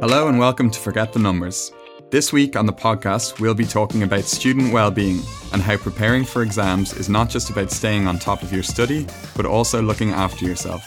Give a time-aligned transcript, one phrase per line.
[0.00, 1.72] Hello and welcome to Forget the Numbers.
[2.10, 5.20] This week on the podcast, we'll be talking about student well-being
[5.52, 9.06] and how preparing for exams is not just about staying on top of your study,
[9.34, 10.86] but also looking after yourself.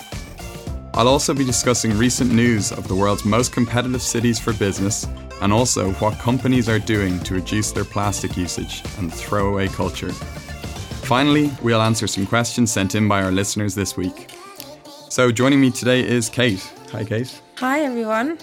[0.93, 5.05] I'll also be discussing recent news of the world's most competitive cities for business
[5.41, 10.11] and also what companies are doing to reduce their plastic usage and throwaway culture.
[10.11, 14.29] Finally, we'll answer some questions sent in by our listeners this week.
[15.19, 16.61] So, joining me today is Kate.
[16.93, 17.41] Hi, Kate.
[17.57, 18.37] Hi, everyone.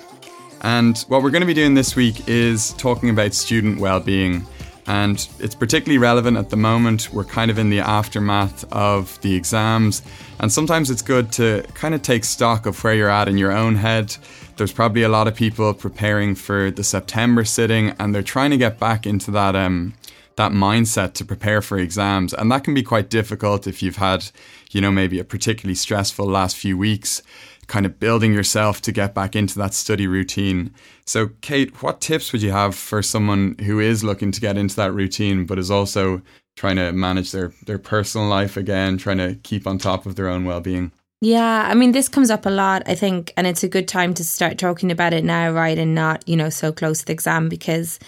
[0.61, 4.47] And what we're going to be doing this week is talking about student well-being.
[4.87, 7.15] And it's particularly relevant at the moment.
[7.15, 10.03] We're kind of in the aftermath of the exams.
[10.39, 13.53] And sometimes it's good to kind of take stock of where you're at in your
[13.53, 14.15] own head.
[14.59, 18.59] There's probably a lot of people preparing for the September sitting and they're trying to
[18.59, 19.95] get back into that um,
[20.37, 22.35] that mindset to prepare for exams.
[22.35, 24.31] And that can be quite difficult if you've had,
[24.71, 27.23] you know, maybe a particularly stressful last few weeks
[27.67, 30.73] kind of building yourself to get back into that study routine.
[31.05, 34.77] So, Kate, what tips would you have for someone who is looking to get into
[34.77, 36.23] that routine, but is also
[36.57, 40.29] trying to manage their, their personal life again, trying to keep on top of their
[40.29, 40.93] own well being?
[41.21, 44.15] Yeah, I mean, this comes up a lot, I think, and it's a good time
[44.15, 45.79] to start talking about it now, right?
[45.79, 47.99] And not, you know, so close to the exam because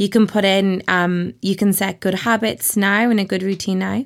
[0.00, 3.80] you can put in, um, you can set good habits now and a good routine
[3.80, 4.02] now.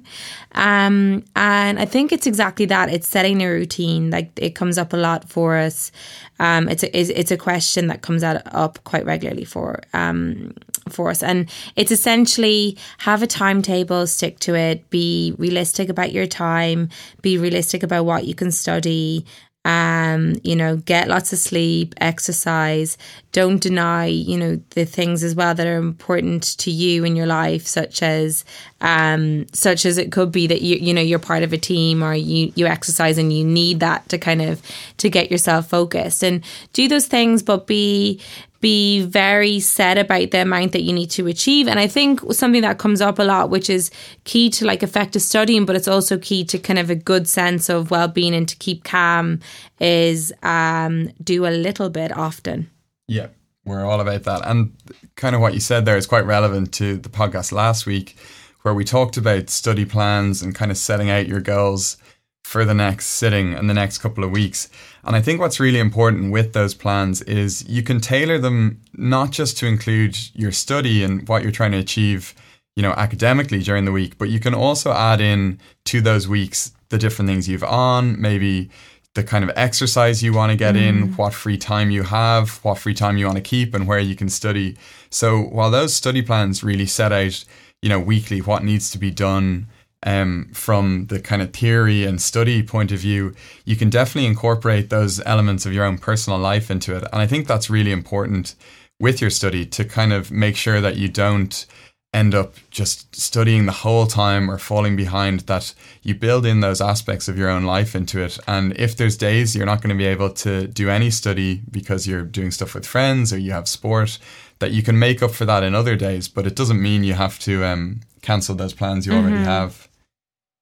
[0.56, 2.92] Um, and I think it's exactly that.
[2.92, 4.10] It's setting a routine.
[4.10, 5.92] Like it comes up a lot for us.
[6.40, 10.54] Um, it's a, it's a question that comes out, up quite regularly for, um,
[10.88, 11.22] for us.
[11.22, 16.88] And it's essentially have a timetable, stick to it, be realistic about your time,
[17.22, 19.24] be realistic about what you can study,
[19.64, 22.98] um, you know, get lots of sleep, exercise.
[23.32, 27.26] Don't deny, you know, the things as well that are important to you in your
[27.26, 28.44] life, such as,
[28.82, 32.04] um, such as it could be that you, you know, you're part of a team
[32.04, 34.60] or you you exercise and you need that to kind of
[34.98, 38.20] to get yourself focused and do those things, but be
[38.64, 41.68] be very set about the amount that you need to achieve.
[41.68, 43.90] And I think something that comes up a lot, which is
[44.24, 47.68] key to like effective studying, but it's also key to kind of a good sense
[47.68, 49.40] of well being and to keep calm,
[49.80, 52.70] is um, do a little bit often.
[53.06, 53.26] Yeah,
[53.66, 54.46] we're all about that.
[54.46, 54.74] And
[55.14, 58.16] kind of what you said there is quite relevant to the podcast last week,
[58.62, 61.98] where we talked about study plans and kind of setting out your goals
[62.44, 64.68] for the next sitting and the next couple of weeks.
[65.02, 69.30] And I think what's really important with those plans is you can tailor them not
[69.30, 72.34] just to include your study and what you're trying to achieve,
[72.76, 76.72] you know, academically during the week, but you can also add in to those weeks
[76.90, 78.70] the different things you've on, maybe
[79.14, 80.82] the kind of exercise you want to get mm.
[80.82, 83.98] in, what free time you have, what free time you want to keep and where
[83.98, 84.76] you can study.
[85.10, 87.42] So while those study plans really set out,
[87.80, 89.66] you know, weekly what needs to be done
[90.04, 93.34] um, from the kind of theory and study point of view,
[93.64, 97.04] you can definitely incorporate those elements of your own personal life into it.
[97.12, 98.54] And I think that's really important
[99.00, 101.66] with your study to kind of make sure that you don't
[102.12, 106.80] end up just studying the whole time or falling behind that you build in those
[106.80, 109.96] aspects of your own life into it and if there's days you're not going to
[109.96, 113.66] be able to do any study because you're doing stuff with friends or you have
[113.66, 114.16] sport
[114.60, 117.14] that you can make up for that in other days but it doesn't mean you
[117.14, 119.26] have to um, cancel those plans you mm-hmm.
[119.26, 119.88] already have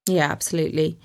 [0.06, 0.98] yeah, absolutely.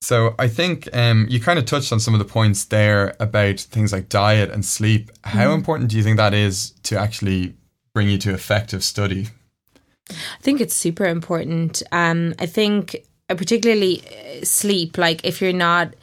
[0.00, 3.58] So I think um, you kind of touched on some of the points there about
[3.58, 5.10] things like diet and sleep.
[5.24, 5.54] How mm.
[5.54, 7.54] important do you think that is to actually
[7.94, 9.28] bring you to effective study?
[10.10, 11.82] I think it's super important.
[11.90, 12.96] Um, I think
[13.30, 14.98] uh, particularly uh, sleep.
[14.98, 15.94] Like if you're not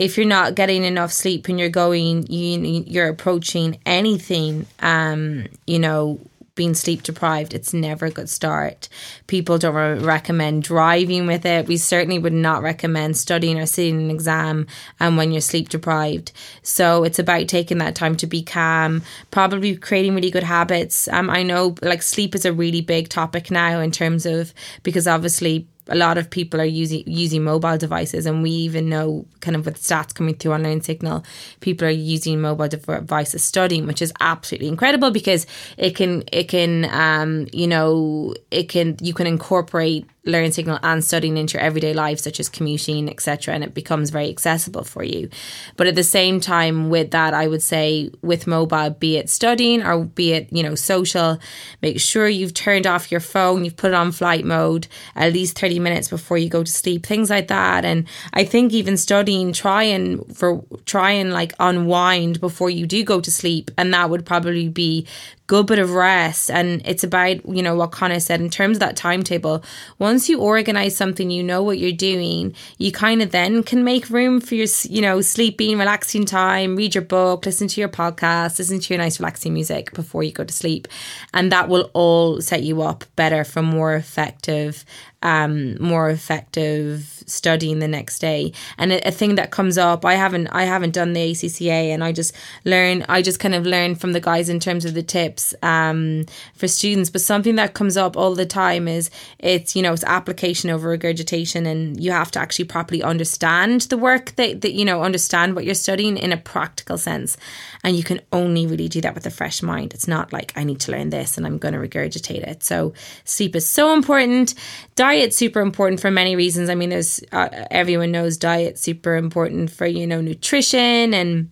[0.00, 4.66] if you're not getting enough sleep and you're going, you you're approaching anything.
[4.80, 6.18] Um, you know
[6.54, 8.88] being sleep deprived, it's never a good start.
[9.26, 11.66] People don't re- recommend driving with it.
[11.66, 14.66] We certainly would not recommend studying or sitting an exam
[15.00, 16.32] and um, when you're sleep deprived.
[16.62, 21.08] So it's about taking that time to be calm, probably creating really good habits.
[21.08, 25.06] Um, I know like sleep is a really big topic now in terms of because
[25.06, 29.56] obviously a lot of people are using using mobile devices, and we even know kind
[29.56, 31.24] of with stats coming through on Learn Signal,
[31.60, 35.46] people are using mobile devices studying, which is absolutely incredible because
[35.76, 41.04] it can it can um you know it can you can incorporate learn signal and
[41.04, 45.02] studying into your everyday life such as commuting etc and it becomes very accessible for
[45.02, 45.28] you.
[45.76, 49.82] But at the same time with that i would say with mobile be it studying
[49.82, 51.38] or be it you know social
[51.82, 55.58] make sure you've turned off your phone you've put it on flight mode at least
[55.58, 57.84] 30 minutes before you go to sleep things like that.
[57.84, 63.04] And i think even studying try and for try and like unwind before you do
[63.04, 63.70] go to sleep.
[63.76, 65.06] And that would probably be
[65.46, 66.50] good bit of rest.
[66.50, 69.62] And it's about you know what Connor said in terms of that timetable.
[69.98, 74.08] Once you organize something you know what you're doing you kind of then can make
[74.10, 78.58] room for your you know sleeping relaxing time read your book listen to your podcast
[78.58, 80.88] listen to your nice relaxing music before you go to sleep.
[81.32, 84.84] And that will all set you up better for more effective
[85.24, 88.52] um, more effective studying the next day.
[88.76, 92.04] And a, a, thing that comes up, I haven't I haven't done the ACCA, and
[92.04, 92.34] I just
[92.64, 96.26] learn I just kind of learn from the guys in terms of the tips um,
[96.54, 97.08] for students.
[97.08, 100.90] But something that comes up all the time is it's you know it's application over
[100.90, 105.54] regurgitation, and you have to actually properly understand the work that that you know understand
[105.54, 107.38] what you're studying in a practical sense,
[107.82, 109.94] and you can only really do that with a fresh mind.
[109.94, 112.62] It's not like I need to learn this and I'm going to regurgitate it.
[112.62, 112.92] So
[113.24, 114.54] sleep is so important.
[114.96, 116.68] Diet diet's super important for many reasons.
[116.68, 121.50] I mean, there's uh, everyone knows diet super important for you know nutrition and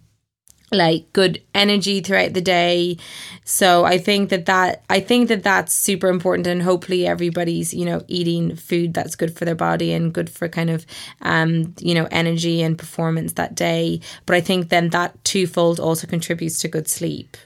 [0.72, 2.96] like good energy throughout the day.
[3.44, 7.84] So I think that that I think that that's super important, and hopefully everybody's you
[7.84, 10.86] know eating food that's good for their body and good for kind of
[11.20, 14.00] um you know energy and performance that day.
[14.26, 17.36] But I think then that twofold also contributes to good sleep.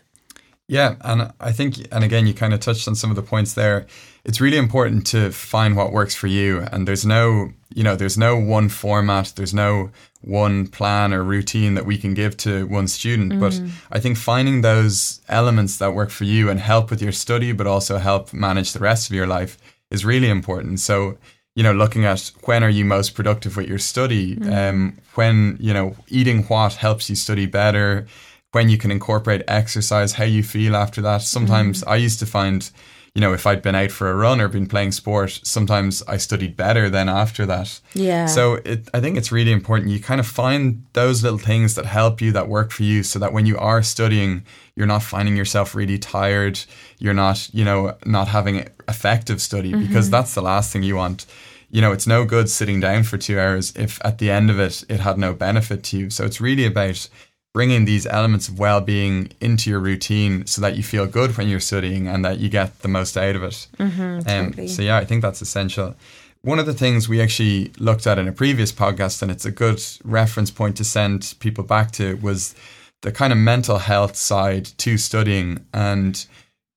[0.69, 3.55] Yeah, and I think, and again, you kind of touched on some of the points
[3.55, 3.87] there
[4.27, 6.67] it's really important to find what works for you.
[6.73, 9.91] And there's no, you know, there's no one format, there's no
[10.21, 13.35] one plan or routine that we can give to one student.
[13.35, 13.41] Mm.
[13.41, 13.61] But
[13.97, 17.69] I think finding those elements that work for you and help with your study, but
[17.69, 19.57] also help manage the rest of your life
[19.93, 20.81] is really important.
[20.81, 21.19] So,
[21.55, 24.71] you know, looking at when are you most productive with your study, mm.
[24.71, 28.09] um, when, you know, eating what helps you study better,
[28.51, 31.23] when you can incorporate exercise, how you feel after that.
[31.23, 31.93] Sometimes mm.
[31.93, 32.69] I used to find,
[33.17, 36.19] you know, if I'd been out for a run or been playing sport, sometimes I
[36.19, 37.81] studied better than after that.
[37.95, 38.27] Yeah.
[38.27, 39.91] So it, I think it's really important.
[39.91, 43.19] You kind of find those little things that help you, that work for you, so
[43.19, 46.61] that when you are studying, you're not finding yourself really tired.
[46.99, 49.87] You're not, you know, not having effective study mm-hmm.
[49.87, 51.25] because that's the last thing you want.
[51.71, 54.61] You know, it's no good sitting down for two hours if at the end of
[54.61, 56.11] it, it had no benefit to you.
[56.11, 57.09] So it's really about
[57.57, 61.59] bringing these elements of well-being into your routine so that you feel good when you're
[61.59, 63.67] studying and that you get the most out of it.
[63.79, 64.69] Mm-hmm, um, totally.
[64.69, 65.95] So yeah, I think that's essential.
[66.43, 69.51] One of the things we actually looked at in a previous podcast, and it's a
[69.51, 72.55] good reference point to send people back to, was
[73.01, 75.65] the kind of mental health side to studying.
[75.73, 76.27] And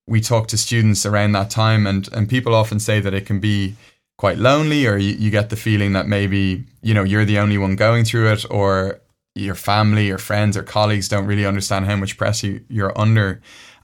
[0.06, 3.38] we talked to students around that time, and, and people often say that it can
[3.38, 3.76] be
[4.16, 7.58] quite lonely, or you, you get the feeling that maybe you know you're the only
[7.58, 8.98] one going through it, or
[9.40, 13.40] your family or friends or colleagues don't really understand how much pressure you're under.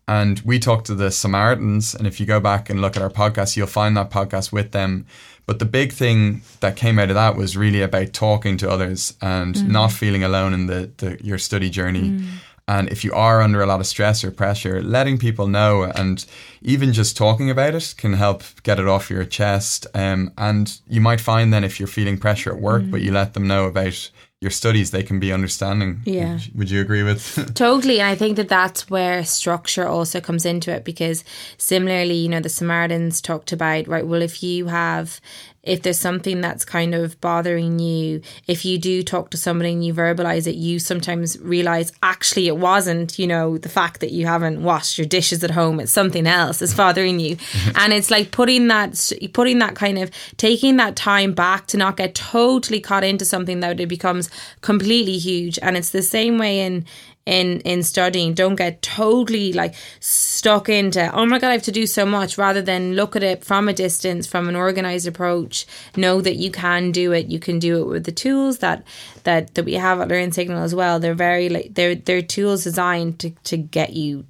[0.08, 3.10] And we talked to the Samaritans, and if you go back and look at our
[3.10, 5.06] podcast, you'll find that podcast with them.
[5.46, 9.14] But the big thing that came out of that was really about talking to others
[9.20, 9.68] and mm.
[9.68, 12.10] not feeling alone in the, the your study journey.
[12.10, 12.26] Mm.
[12.68, 16.24] And if you are under a lot of stress or pressure, letting people know and
[16.62, 19.86] even just talking about it can help get it off your chest.
[19.94, 22.90] Um, and you might find then if you're feeling pressure at work, mm.
[22.90, 26.02] but you let them know about your studies, they can be understanding.
[26.04, 26.34] Yeah.
[26.34, 27.52] Would, would you agree with?
[27.54, 28.00] totally.
[28.00, 31.24] And I think that that's where structure also comes into it because
[31.56, 35.20] similarly, you know, the Samaritans talked about, right, well, if you have
[35.66, 39.84] if there's something that's kind of bothering you, if you do talk to somebody and
[39.84, 44.26] you verbalize it, you sometimes realize actually it wasn't, you know, the fact that you
[44.26, 47.36] haven't washed your dishes at home, it's something else is bothering you.
[47.74, 51.96] and it's like putting that, putting that kind of, taking that time back to not
[51.96, 54.30] get totally caught into something that it becomes
[54.60, 55.58] completely huge.
[55.60, 56.86] And it's the same way in,
[57.26, 58.34] in in studying.
[58.34, 62.38] Don't get totally like stuck into oh my god i have to do so much
[62.38, 65.66] rather than look at it from a distance from an organized approach.
[65.96, 67.26] Know that you can do it.
[67.26, 68.84] You can do it with the tools that
[69.24, 71.00] that that we have at learn signal as well.
[71.00, 74.24] They're very like they're they're tools designed to to get you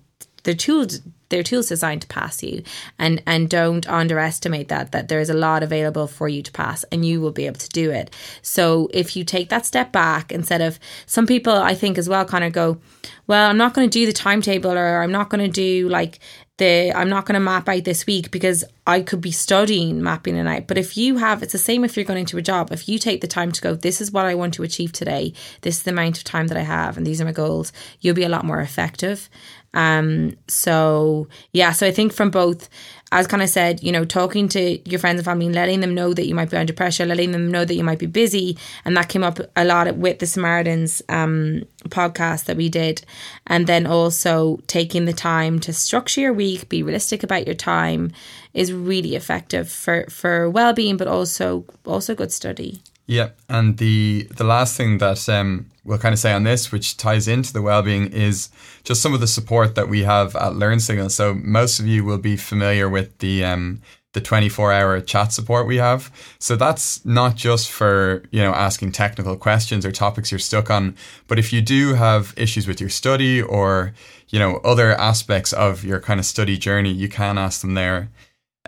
[0.47, 2.62] they're tools they're tools designed to pass you.
[2.99, 6.85] And and don't underestimate that that there is a lot available for you to pass
[6.92, 8.14] and you will be able to do it.
[8.42, 12.25] So if you take that step back instead of some people i think as well
[12.25, 12.78] kind of go
[13.26, 16.18] well i'm not going to do the timetable or i'm not going to do like
[16.59, 20.37] the I'm not going to map out this week because I could be studying mapping
[20.37, 20.69] it out.
[20.69, 22.71] But if you have, it's the same if you're going into a job.
[22.71, 25.33] If you take the time to go, this is what I want to achieve today.
[25.62, 27.73] This is the amount of time that I have, and these are my goals.
[28.00, 29.28] You'll be a lot more effective.
[29.75, 32.71] Um, so yeah, so I think from both,
[33.12, 36.14] as kind of said, you know, talking to your friends and family, letting them know
[36.14, 38.97] that you might be under pressure, letting them know that you might be busy, and
[38.97, 43.05] that came up a lot with the Samaritans um, podcast that we did,
[43.47, 48.12] and then also taking the time to structure your week, be realistic about your time,
[48.56, 52.80] is really effective for for well being, but also also good study.
[53.06, 56.96] Yeah, and the the last thing that um, we'll kind of say on this, which
[56.96, 58.48] ties into the well-being, is
[58.82, 61.10] just some of the support that we have at LearnSignal.
[61.12, 63.80] So most of you will be familiar with the um,
[64.16, 66.10] the 24 hour chat support we have.
[66.38, 70.96] So that's not just for, you know, asking technical questions or topics you're stuck on,
[71.28, 73.92] but if you do have issues with your study or,
[74.30, 78.08] you know, other aspects of your kind of study journey, you can ask them there.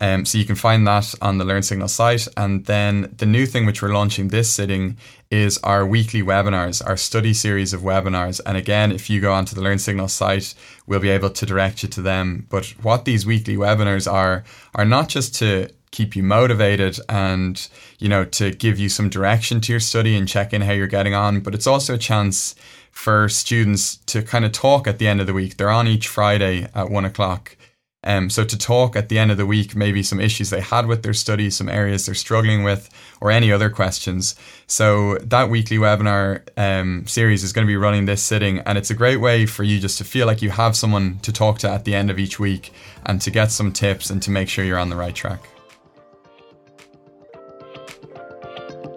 [0.01, 2.29] Um, so you can find that on the LearnSignal site.
[2.37, 4.97] And then the new thing which we're launching this sitting
[5.31, 8.41] is our weekly webinars, our study series of webinars.
[8.47, 10.55] And again, if you go onto the LearnSignal site,
[10.87, 12.47] we'll be able to direct you to them.
[12.49, 18.09] But what these weekly webinars are, are not just to keep you motivated and, you
[18.09, 21.15] know, to give you some direction to your study and check in how you're getting
[21.15, 22.55] on, but it's also a chance
[22.91, 25.57] for students to kind of talk at the end of the week.
[25.57, 27.57] They're on each Friday at one o'clock.
[28.09, 30.87] Um, so to talk at the end of the week, maybe some issues they had
[30.87, 32.89] with their studies, some areas they're struggling with,
[33.21, 34.35] or any other questions.
[34.67, 38.89] So that weekly webinar um, series is going to be running this sitting, and it's
[38.89, 41.71] a great way for you just to feel like you have someone to talk to
[41.71, 42.73] at the end of each week,
[43.05, 45.47] and to get some tips and to make sure you're on the right track.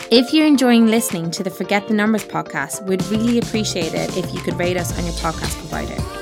[0.10, 4.34] If you're enjoying listening to the Forget the Numbers podcast, we'd really appreciate it if
[4.34, 6.21] you could rate us on your podcast provider.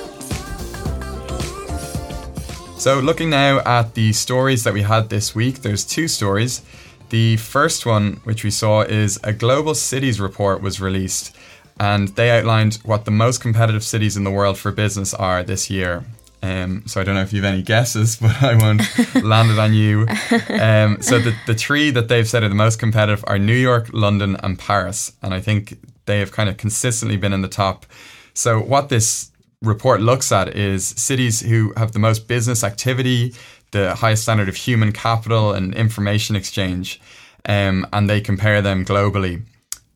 [2.80, 6.62] So, looking now at the stories that we had this week, there's two stories.
[7.10, 11.36] The first one, which we saw, is a global cities report was released,
[11.78, 15.70] and they outlined what the most competitive cities in the world for business are this
[15.70, 16.06] year.
[16.42, 18.82] Um, so I don't know if you have any guesses, but I won't
[19.26, 20.08] land it on you.
[20.50, 23.90] Um, so the, the three that they've said are the most competitive are New York,
[23.92, 25.12] London, and Paris.
[25.22, 27.86] And I think they have kind of consistently been in the top.
[28.34, 33.34] So what this report looks at is cities who have the most business activity,
[33.72, 37.02] the highest standard of human capital and information exchange,
[37.46, 39.44] um, and they compare them globally.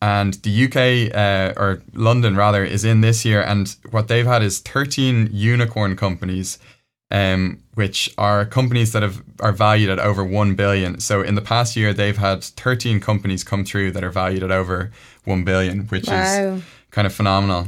[0.01, 4.43] And the UK, uh, or London rather, is in this year, and what they've had
[4.43, 6.59] is 13 unicorn companies,
[7.09, 10.99] um, which are companies that have are valued at over 1 billion.
[10.99, 14.51] So in the past year, they've had 13 companies come through that are valued at
[14.51, 14.91] over
[15.23, 16.55] 1 billion, which wow.
[16.55, 17.67] is kind of phenomenal.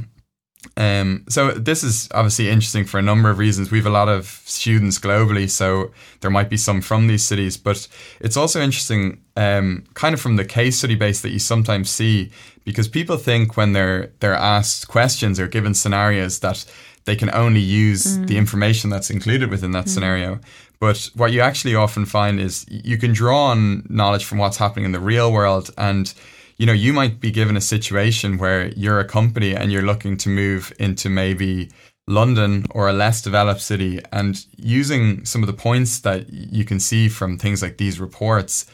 [0.77, 3.71] Um, so this is obviously interesting for a number of reasons.
[3.71, 5.91] We have a lot of students globally, so
[6.21, 7.87] there might be some from these cities, but
[8.19, 12.31] it's also interesting, um, kind of from the case study base that you sometimes see,
[12.63, 16.65] because people think when they're they're asked questions or given scenarios that
[17.05, 18.27] they can only use mm.
[18.27, 19.89] the information that's included within that mm.
[19.89, 20.39] scenario.
[20.79, 24.85] But what you actually often find is you can draw on knowledge from what's happening
[24.85, 26.13] in the real world and
[26.57, 30.17] you know, you might be given a situation where you're a company and you're looking
[30.17, 31.69] to move into maybe
[32.07, 36.79] London or a less developed city and using some of the points that you can
[36.79, 38.65] see from things like these reports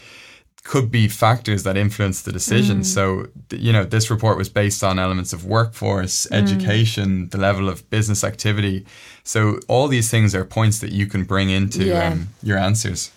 [0.63, 2.81] could be factors that influence the decision.
[2.81, 2.85] Mm.
[2.85, 6.35] So, you know, this report was based on elements of workforce, mm.
[6.35, 8.85] education, the level of business activity.
[9.23, 12.09] So, all these things are points that you can bring into yeah.
[12.09, 13.11] um, your answers.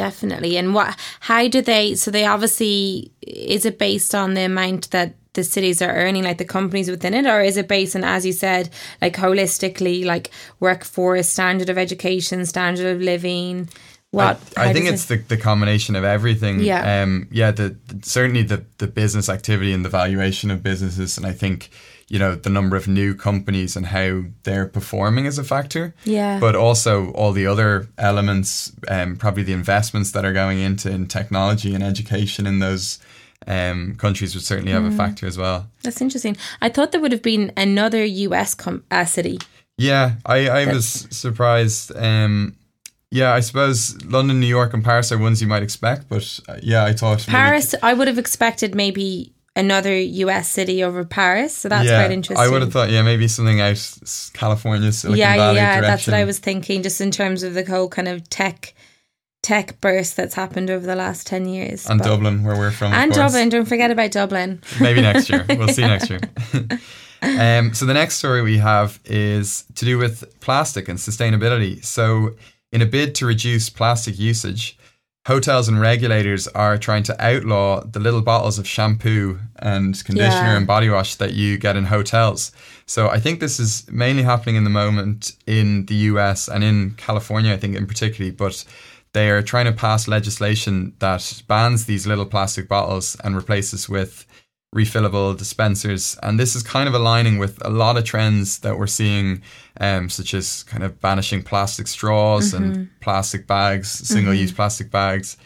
[0.00, 0.56] Definitely.
[0.56, 5.12] And what how do they so they obviously is it based on the amount that
[5.34, 8.24] the cities are earning like the companies within it or is it based on as
[8.24, 8.70] you said
[9.02, 13.68] like holistically like workforce standard of education standard of living
[14.10, 15.28] what I, I think it's it?
[15.28, 19.74] the, the combination of everything yeah um yeah the, the certainly the the business activity
[19.74, 21.68] and the valuation of businesses and I think
[22.10, 25.94] you know the number of new companies and how they're performing as a factor.
[26.04, 26.40] Yeah.
[26.40, 31.06] But also all the other elements, um, probably the investments that are going into in
[31.06, 32.98] technology and education in those
[33.46, 34.92] um, countries would certainly have mm.
[34.92, 35.68] a factor as well.
[35.84, 36.36] That's interesting.
[36.60, 39.38] I thought there would have been another US com- uh, city.
[39.78, 41.96] Yeah, I, I was surprised.
[41.96, 42.56] Um,
[43.12, 46.58] yeah, I suppose London, New York, and Paris are ones you might expect, but uh,
[46.60, 47.72] yeah, I thought Paris.
[47.72, 47.82] Maybe...
[47.82, 51.56] I would have expected maybe another US city over Paris.
[51.56, 52.44] So that's yeah, quite interesting.
[52.44, 53.76] I would have thought, yeah, maybe something out
[54.32, 55.90] California, Silicon yeah, Valley yeah, direction.
[55.90, 58.74] that's what I was thinking, just in terms of the whole kind of tech
[59.42, 61.88] tech burst that's happened over the last 10 years.
[61.88, 62.92] And but, Dublin, where we're from.
[62.92, 64.60] And Dublin, don't forget about Dublin.
[64.80, 65.46] Maybe next year.
[65.56, 66.20] We'll see next year.
[67.22, 71.84] um, so the next story we have is to do with plastic and sustainability.
[71.84, 72.36] So,
[72.72, 74.78] in a bid to reduce plastic usage,
[75.30, 80.56] hotels and regulators are trying to outlaw the little bottles of shampoo and conditioner yeah.
[80.56, 82.50] and body wash that you get in hotels.
[82.86, 86.94] So I think this is mainly happening in the moment in the US and in
[86.96, 88.64] California, I think in particularly, but
[89.12, 94.26] they are trying to pass legislation that bans these little plastic bottles and replaces with
[94.74, 96.16] refillable dispensers.
[96.22, 99.42] And this is kind of aligning with a lot of trends that we're seeing,
[99.80, 102.64] um, such as kind of banishing plastic straws mm-hmm.
[102.64, 104.56] and plastic bags, single use mm-hmm.
[104.56, 105.36] plastic bags.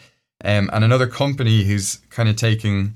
[0.43, 2.95] Um, and another company who's kind of taking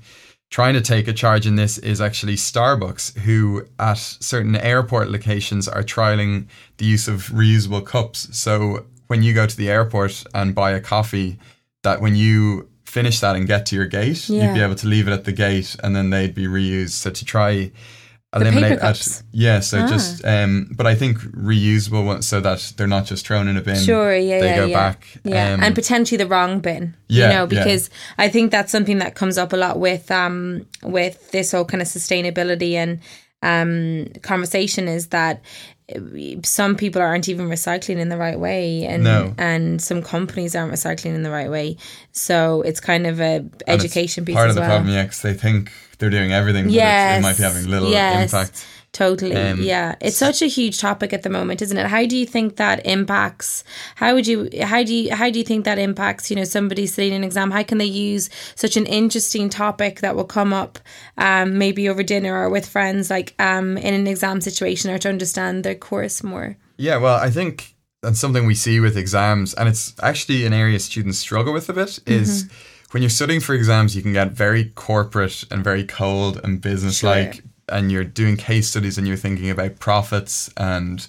[0.50, 5.68] trying to take a charge in this is actually Starbucks, who at certain airport locations
[5.68, 8.36] are trialing the use of reusable cups.
[8.36, 11.38] So when you go to the airport and buy a coffee,
[11.82, 14.42] that when you finish that and get to your gate, Yeah.
[14.42, 16.94] you'd be able to leave it at the gate and then they'd be reused.
[17.02, 17.70] So to try
[18.32, 19.24] eliminate cups?
[19.32, 19.88] yeah, so Ah.
[19.88, 21.18] just um but I think
[21.52, 23.76] reusable ones so that they're not just thrown in a bin.
[23.90, 24.76] Sure, yeah, They yeah, go yeah.
[24.82, 24.98] back.
[25.24, 26.94] Yeah, um, and potentially the wrong bin.
[27.08, 27.64] Yeah, you know, yeah.
[27.64, 31.64] because I think that's something that comes up a lot with um with this whole
[31.64, 33.00] kind of sustainability and
[33.42, 35.40] um conversation is that
[36.44, 39.34] some people aren't even recycling in the right way and No.
[39.38, 41.76] and some companies aren't recycling in the right way
[42.12, 45.34] so it's kind of a education piece part of the well problem, yeah, 'cause they
[45.34, 48.64] think they're doing everything, but yes it's, it might be having little yes, impact.
[48.92, 49.36] Totally.
[49.36, 49.94] Um, yeah.
[50.00, 51.86] It's such a huge topic at the moment isn't it?
[51.86, 53.64] How do you think that impacts
[53.96, 56.86] how would you how do you how do you think that impacts you know somebody
[56.86, 57.50] sitting an exam?
[57.50, 60.78] How can they use such an interesting topic that will come up
[61.18, 65.08] um maybe over dinner or with friends like um in an exam situation or to
[65.08, 66.56] understand their course more?
[66.76, 70.78] Yeah, well, I think that's something we see with exams, and it's actually an area
[70.78, 71.98] students struggle with a bit.
[72.06, 72.54] Is Mm-hmm.
[72.92, 77.42] when you're studying for exams, you can get very corporate and very cold and business-like,
[77.70, 81.06] and you're doing case studies and you're thinking about profits and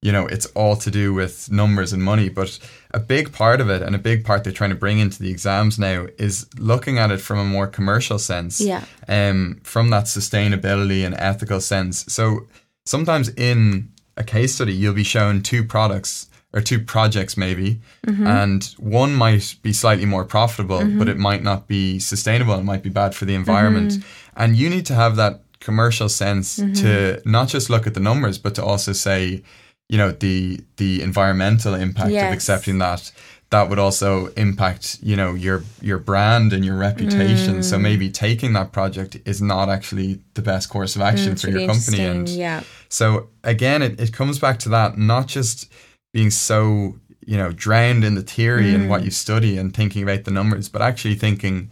[0.00, 2.28] you know it's all to do with numbers and money.
[2.28, 2.58] But
[2.92, 5.30] a big part of it, and a big part they're trying to bring into the
[5.30, 8.84] exams now, is looking at it from a more commercial sense Yeah.
[9.08, 12.04] um, from that sustainability and ethical sense.
[12.12, 12.46] So
[12.84, 18.26] sometimes in a case study, you'll be shown two products or two projects maybe, mm-hmm.
[18.26, 21.08] and one might be slightly more profitable, but mm-hmm.
[21.08, 22.54] it might not be sustainable.
[22.54, 24.42] It might be bad for the environment, mm-hmm.
[24.42, 28.38] and you need to have that commercial sense to not just look at the numbers,
[28.38, 29.42] but to also say,
[29.88, 32.24] you know, the the environmental impact Yes.
[32.24, 33.12] of accepting that
[33.50, 37.82] that would also impact you know your your brand and your reputation so Mm.
[37.82, 41.66] maybe taking that project is not actually the best course of action Mm, for your
[41.66, 45.70] company and yeah so again it, it comes back to that not just
[46.14, 46.96] being so
[47.30, 48.88] you know drowned in the theory and Mm.
[48.90, 51.70] what you study and thinking about the numbers but actually thinking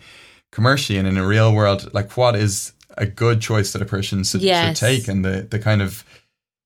[0.53, 4.23] commercially and in a real world like what is a good choice that a person
[4.25, 6.04] should, should take and the the kind of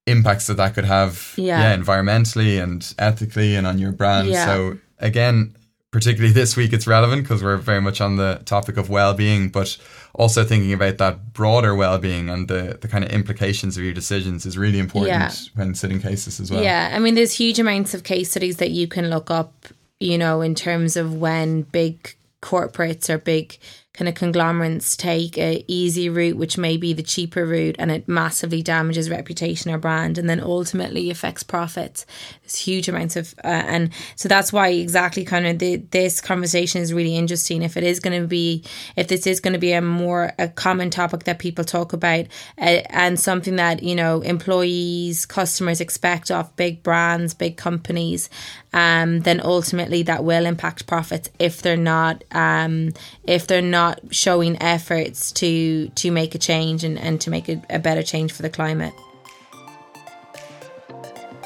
[0.07, 1.75] impacts that that could have Yeah.
[1.77, 4.45] environmentally and ethically and on your brand Yeah.
[4.47, 5.55] so again
[5.91, 9.79] particularly this week it's relevant because we're very much on the topic of well-being but
[10.15, 14.45] also thinking about that broader well-being and the, the kind of implications of your decisions
[14.45, 15.31] is really important Yeah.
[15.55, 18.73] when sitting cases as well Yeah, I mean, there's huge amounts of case studies that
[18.73, 19.53] you can look up,
[20.01, 23.57] you know, in terms of when big corporates or big
[23.95, 28.09] kind of conglomerates take a easy route, which may be the cheaper route, and it
[28.09, 32.05] massively damages reputation or brand, and then ultimately affects profits.
[32.43, 36.83] There's huge amounts of, uh, and so that's why exactly kind of the, this conversation
[36.83, 37.63] is really interesting.
[37.63, 38.65] If it is going to be,
[38.97, 42.27] if this is going to be a more a common topic that people talk about,
[42.59, 48.29] uh, and something that you know employees, customers expect off big brands, big companies,
[48.73, 54.61] um, then ultimately that will impact profits if they're not um, if they're not showing
[54.63, 58.43] efforts to to make a change and, and to make a, a better change for
[58.43, 58.95] the climate.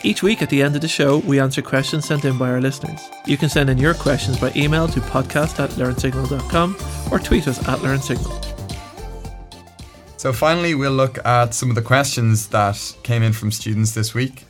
[0.04, 2.60] Each week at the end of the show, we answer questions sent in by our
[2.60, 3.00] listeners.
[3.26, 6.76] You can send in your questions by email to podcast at learnsignal.com
[7.10, 8.32] or tweet us at learnsignal.
[10.16, 14.14] So finally, we'll look at some of the questions that came in from students this
[14.14, 14.44] week.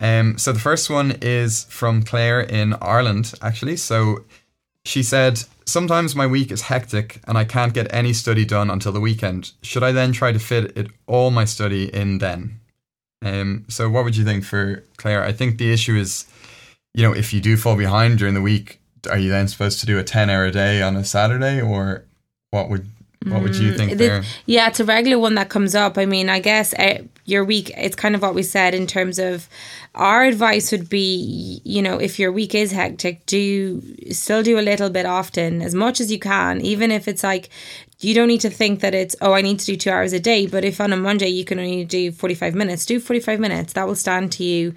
[0.00, 3.76] Um, so the first one is from Claire in Ireland, actually.
[3.76, 4.24] So
[4.84, 8.90] she said, Sometimes my week is hectic and I can't get any study done until
[8.90, 9.52] the weekend.
[9.62, 12.58] Should I then try to fit it all my study in then?
[13.22, 15.22] Um, so what would you think for Claire?
[15.22, 16.26] I think the issue is,
[16.94, 19.86] you know, if you do fall behind during the week, are you then supposed to
[19.86, 22.04] do a 10 hour day on a Saturday or
[22.50, 22.86] what would
[23.26, 24.22] what would you think The- there?
[24.46, 25.98] Yeah, it's a regular one that comes up.
[25.98, 26.72] I mean, I guess
[27.28, 29.48] your week, it's kind of what we said in terms of
[29.94, 34.62] our advice would be, you know, if your week is hectic, do still do a
[34.62, 37.50] little bit often, as much as you can, even if it's like,
[38.00, 40.20] you don't need to think that it's, oh, I need to do two hours a
[40.20, 40.46] day.
[40.46, 43.72] But if on a Monday you can only do 45 minutes, do 45 minutes.
[43.74, 44.74] That will stand to you.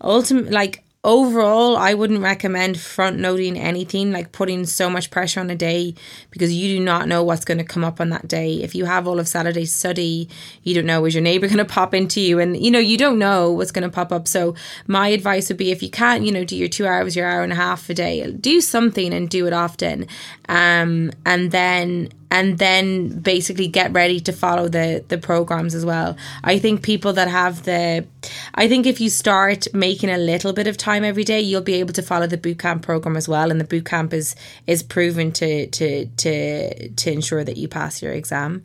[0.00, 5.48] Ultimately, like, overall i wouldn't recommend front loading anything like putting so much pressure on
[5.48, 5.94] a day
[6.30, 8.62] because you do not know what's going to come up on that day.
[8.62, 10.28] If you have all of saturday study
[10.62, 12.38] you don't know is your neighbor going to pop into you?
[12.38, 14.28] And you know you don't know what's going to pop up.
[14.28, 14.54] So
[14.86, 17.42] my advice would be if you can't you know do your two hours your hour
[17.42, 20.06] and a half a day do something and do it often.
[20.48, 26.16] Um and then and then basically get ready to follow the the programs as well.
[26.44, 28.06] I think people that have the
[28.54, 31.74] I think if you start making a little bit of time every day, you'll be
[31.74, 33.50] able to follow the bootcamp program as well.
[33.50, 38.12] And the bootcamp is is proven to to to to ensure that you pass your
[38.12, 38.64] exam.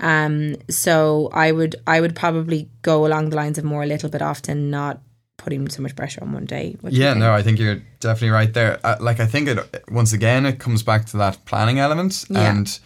[0.00, 4.08] Um, so I would I would probably go along the lines of more a little
[4.08, 5.00] bit often, not
[5.36, 6.76] putting so much pressure on one day.
[6.88, 8.78] yeah, no, I think you're definitely right there.
[8.84, 12.50] Uh, like I think it once again it comes back to that planning element yeah.
[12.50, 12.78] and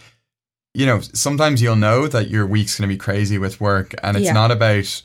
[0.77, 4.15] you know, sometimes you'll know that your week's going to be crazy with work and
[4.15, 4.35] it's yeah.
[4.35, 5.03] not about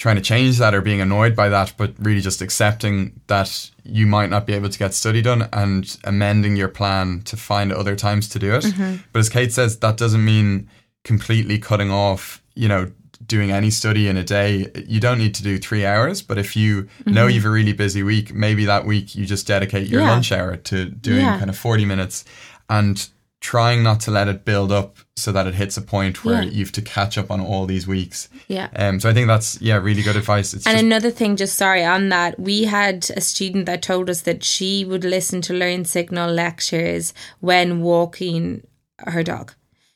[0.00, 4.04] trying to change that or being annoyed by that, but really just accepting that you
[4.04, 7.94] might not be able to get study done and amending your plan to find other
[7.94, 8.64] times to do it.
[8.64, 8.96] Mm-hmm.
[9.12, 10.68] But as Kate says, that doesn't mean
[11.04, 12.90] completely cutting off, you know,
[13.24, 14.72] doing any study in a day.
[14.88, 17.14] You don't need to do three hours, but if you mm-hmm.
[17.14, 20.10] know you've a really busy week, maybe that week you just dedicate your yeah.
[20.10, 21.38] lunch hour to doing yeah.
[21.38, 22.24] kind of 40 minutes
[22.68, 23.08] and
[23.42, 26.50] trying not to let it build up so that it hits a point where yeah.
[26.50, 28.28] you have to catch up on all these weeks.
[28.46, 28.68] Yeah.
[28.76, 29.00] Um.
[29.00, 30.54] So I think that's yeah really good advice.
[30.54, 34.08] It's and just, another thing, just sorry on that, we had a student that told
[34.08, 38.66] us that she would listen to Learn Signal lectures when walking
[38.98, 39.52] her dog.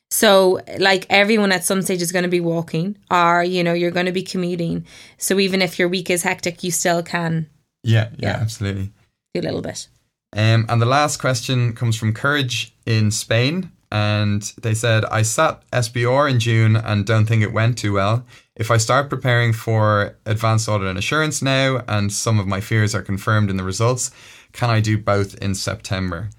[0.09, 3.91] So, like everyone at some stage is going to be walking, or you know, you're
[3.91, 4.85] going to be commuting.
[5.17, 7.49] So even if your week is hectic, you still can.
[7.83, 8.09] Yeah.
[8.17, 8.29] Yeah.
[8.29, 8.91] yeah absolutely.
[9.33, 9.87] Do a little bit.
[10.35, 13.71] Um, and the last question comes from Courage in Spain.
[13.91, 18.25] And they said, I sat SBR in June and don't think it went too well.
[18.55, 22.93] If I start preparing for advanced audit and assurance now, and some of my fears
[22.93, 24.11] are confirmed in the results,
[24.51, 26.31] can I do both in September?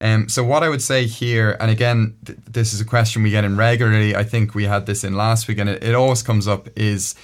[0.00, 3.30] Um, so what I would say here, and again, th- this is a question we
[3.30, 4.14] get in regularly.
[4.14, 7.14] I think we had this in last week, and it, it always comes up: is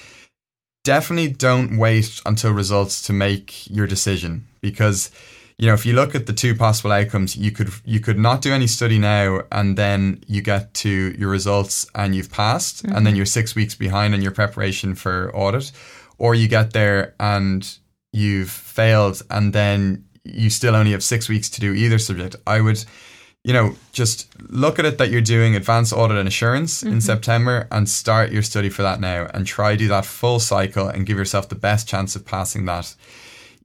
[0.85, 5.11] definitely don't wait until results to make your decision because
[5.59, 8.41] you know, if you look at the two possible outcomes, you could you could not
[8.41, 12.95] do any study now, and then you get to your results and you've passed, mm-hmm.
[12.95, 13.17] and then mm-hmm.
[13.17, 15.73] you're six weeks behind in your preparation for audit,
[16.17, 17.77] or you get there and
[18.13, 22.37] you've failed, and then you still only have six weeks to do either subject.
[22.47, 22.85] I would,
[23.43, 26.93] you know, just look at it that you're doing advanced audit and assurance mm-hmm.
[26.93, 30.87] in September, and start your study for that now, and try do that full cycle,
[30.87, 32.95] and give yourself the best chance of passing that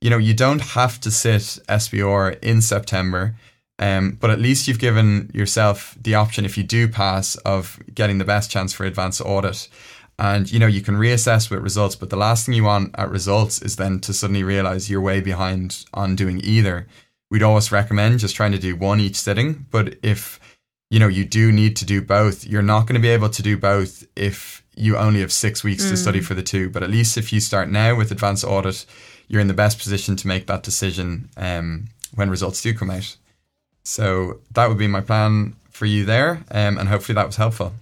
[0.05, 3.35] you know, you don't have to sit SBR in September.
[3.79, 8.19] Um, but at least you've given yourself the option, if you do pass, of getting
[8.19, 9.67] the best chance for advanced audit.
[10.19, 13.11] And you know, you can reassess with results, but the last thing you want at
[13.11, 16.87] results is then to suddenly realize you're way behind on doing either.
[17.31, 19.65] We'd always recommend just trying to do one each sitting.
[19.71, 20.39] But if
[20.91, 23.43] you know you do need to do both, you're not going to be able to
[23.43, 25.91] do both if you only have six weeks mm.
[25.91, 26.25] to study mm.
[26.25, 26.69] for the two.
[26.69, 28.85] But at least if you start now with advanced audit,
[29.29, 33.17] you're in the best position to make that decision um, when results do come out.
[33.83, 37.73] So that would be my plan for you there, um, and hopefully that was helpful.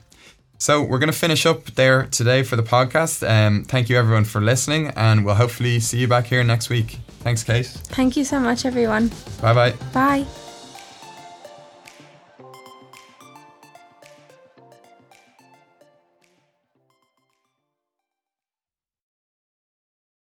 [0.59, 3.29] So we're going to finish up there today for the podcast.
[3.29, 6.99] Um, thank you everyone for listening, and we'll hopefully see you back here next week.
[7.21, 7.67] Thanks, Kate.
[7.67, 9.11] Thank you so much, everyone.
[9.41, 9.73] Bye-bye.
[9.93, 10.42] Bye.